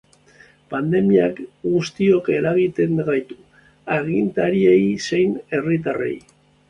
Pandemiak 0.73 1.41
guztiok 1.73 2.31
eragiten 2.37 3.03
gaitu, 3.11 3.37
agintariei 3.97 4.81
zein 5.11 5.37
herritarrei. 5.51 6.15